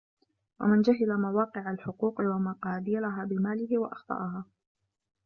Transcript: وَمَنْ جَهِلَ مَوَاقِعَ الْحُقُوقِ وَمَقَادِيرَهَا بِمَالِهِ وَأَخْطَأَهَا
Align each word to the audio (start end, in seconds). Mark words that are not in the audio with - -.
وَمَنْ 0.59 0.81
جَهِلَ 0.81 1.17
مَوَاقِعَ 1.21 1.71
الْحُقُوقِ 1.71 2.19
وَمَقَادِيرَهَا 2.21 3.25
بِمَالِهِ 3.25 3.77
وَأَخْطَأَهَا 3.77 4.45